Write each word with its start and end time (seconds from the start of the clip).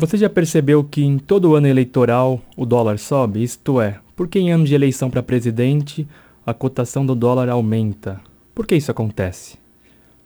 Você 0.00 0.16
já 0.16 0.30
percebeu 0.30 0.82
que 0.82 1.04
em 1.04 1.18
todo 1.18 1.54
ano 1.54 1.66
eleitoral 1.66 2.40
o 2.56 2.64
dólar 2.64 2.98
sobe? 2.98 3.42
Isto 3.42 3.82
é, 3.82 3.98
porque 4.16 4.38
em 4.38 4.50
anos 4.50 4.70
de 4.70 4.74
eleição 4.74 5.10
para 5.10 5.22
presidente 5.22 6.08
a 6.46 6.54
cotação 6.54 7.04
do 7.04 7.14
dólar 7.14 7.50
aumenta? 7.50 8.18
Por 8.54 8.66
que 8.66 8.74
isso 8.74 8.90
acontece? 8.90 9.58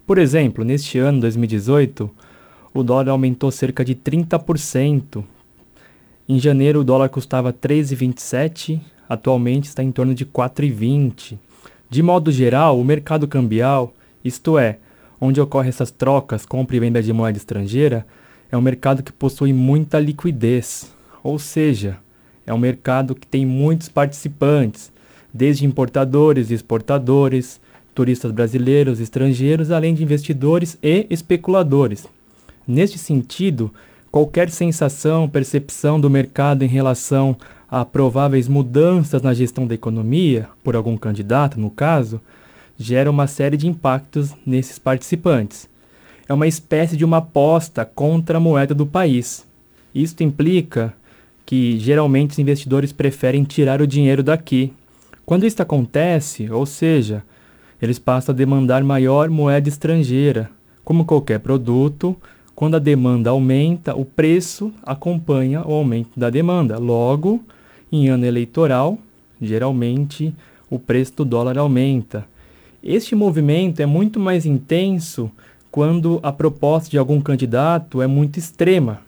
Por 0.07 0.17
exemplo, 0.17 0.63
neste 0.63 0.97
ano 0.97 1.19
2018, 1.19 2.09
o 2.73 2.83
dólar 2.83 3.09
aumentou 3.09 3.51
cerca 3.51 3.83
de 3.83 3.93
30%. 3.93 5.25
Em 6.29 6.39
janeiro 6.39 6.79
o 6.79 6.83
dólar 6.85 7.09
custava 7.09 7.51
13,27, 7.51 8.79
atualmente 9.09 9.65
está 9.65 9.83
em 9.83 9.91
torno 9.91 10.15
de 10.15 10.25
4,20. 10.25 11.37
De 11.89 12.01
modo 12.01 12.31
geral, 12.31 12.79
o 12.79 12.85
mercado 12.85 13.27
cambial, 13.27 13.93
isto 14.23 14.57
é, 14.57 14.79
onde 15.19 15.41
ocorrem 15.41 15.67
essas 15.67 15.91
trocas, 15.91 16.45
compra 16.45 16.77
e 16.77 16.79
venda 16.79 17.03
de 17.03 17.11
moeda 17.11 17.37
estrangeira, 17.37 18.05
é 18.51 18.57
um 18.57 18.61
mercado 18.61 19.03
que 19.03 19.11
possui 19.11 19.53
muita 19.53 19.99
liquidez, 19.99 20.91
ou 21.23 21.39
seja, 21.39 21.97
é 22.45 22.53
um 22.53 22.57
mercado 22.57 23.15
que 23.15 23.25
tem 23.25 23.45
muitos 23.45 23.89
participantes, 23.89 24.91
desde 25.33 25.65
importadores 25.65 26.51
e 26.51 26.53
exportadores, 26.53 27.59
turistas 27.93 28.31
brasileiros 28.31 28.99
estrangeiros, 28.99 29.71
além 29.71 29.93
de 29.93 30.03
investidores 30.03 30.77
e 30.81 31.07
especuladores. 31.09 32.07
Neste 32.67 32.97
sentido, 32.97 33.73
qualquer 34.11 34.49
sensação, 34.49 35.27
percepção 35.27 35.99
do 35.99 36.09
mercado 36.09 36.63
em 36.63 36.67
relação 36.67 37.35
a 37.69 37.83
prováveis 37.83 38.47
mudanças 38.47 39.21
na 39.21 39.33
gestão 39.33 39.65
da 39.65 39.73
economia, 39.73 40.47
por 40.63 40.75
algum 40.75 40.95
candidato, 40.95 41.59
no 41.59 41.69
caso, 41.69 42.21
gera 42.77 43.09
uma 43.09 43.27
série 43.27 43.57
de 43.57 43.67
impactos 43.67 44.33
nesses 44.45 44.77
participantes 44.77 45.67
é 46.27 46.33
uma 46.33 46.47
espécie 46.47 46.97
de 46.97 47.05
uma 47.05 47.17
aposta 47.17 47.85
contra 47.85 48.37
a 48.37 48.41
moeda 48.41 48.73
do 48.73 48.85
país. 48.85 49.45
Isto 49.93 50.23
implica 50.23 50.93
que 51.45 51.77
geralmente 51.79 52.31
os 52.31 52.39
investidores 52.39 52.91
preferem 52.91 53.43
tirar 53.43 53.81
o 53.81 53.87
dinheiro 53.87 54.23
daqui. 54.23 54.73
Quando 55.25 55.45
isso 55.45 55.61
acontece, 55.61 56.49
ou 56.51 56.65
seja, 56.65 57.23
eles 57.81 57.99
passam 57.99 58.33
a 58.33 58.35
demandar 58.35 58.83
maior 58.83 59.29
moeda 59.29 59.69
estrangeira. 59.69 60.49
Como 60.83 61.05
qualquer 61.05 61.39
produto, 61.39 62.15
quando 62.55 62.75
a 62.75 62.79
demanda 62.79 63.29
aumenta, 63.29 63.95
o 63.95 64.05
preço 64.05 64.71
acompanha 64.83 65.61
o 65.65 65.73
aumento 65.73 66.19
da 66.19 66.29
demanda. 66.29 66.77
Logo, 66.79 67.43
em 67.91 68.07
ano 68.09 68.25
eleitoral, 68.25 68.97
geralmente 69.41 70.33
o 70.69 70.79
preço 70.79 71.17
do 71.17 71.25
dólar 71.25 71.57
aumenta. 71.57 72.25
Este 72.83 73.15
movimento 73.15 73.79
é 73.79 73.85
muito 73.85 74.19
mais 74.19 74.45
intenso 74.45 75.31
quando 75.75 76.21
a 76.23 76.31
proposta 76.31 76.89
de 76.89 76.97
algum 76.97 77.19
candidato 77.19 78.01
é 78.01 78.07
muito 78.07 78.39
extrema. 78.39 79.01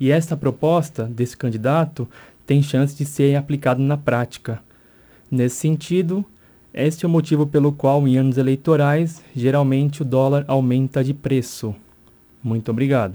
E 0.00 0.10
essa 0.10 0.36
proposta 0.36 1.04
desse 1.04 1.36
candidato 1.36 2.08
tem 2.44 2.60
chance 2.60 2.96
de 2.96 3.04
ser 3.04 3.36
aplicada 3.36 3.80
na 3.80 3.96
prática. 3.96 4.60
Nesse 5.30 5.54
sentido, 5.54 6.24
este 6.74 7.04
é 7.04 7.08
o 7.08 7.10
motivo 7.10 7.46
pelo 7.46 7.70
qual, 7.70 8.08
em 8.08 8.18
anos 8.18 8.38
eleitorais, 8.38 9.22
geralmente 9.36 10.02
o 10.02 10.04
dólar 10.04 10.44
aumenta 10.48 11.04
de 11.04 11.14
preço. 11.14 11.76
Muito 12.42 12.72
obrigado. 12.72 13.14